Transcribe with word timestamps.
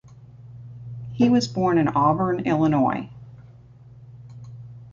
He 1.13 1.29
was 1.29 1.47
born 1.47 1.77
in 1.77 1.87
Auburn, 1.89 2.39
Illinois. 2.47 3.11